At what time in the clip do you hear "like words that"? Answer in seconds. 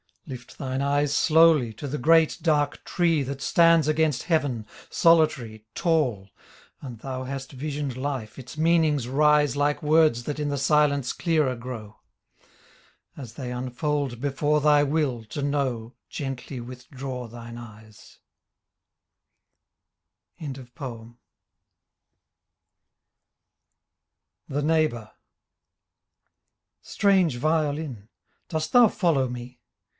9.57-10.39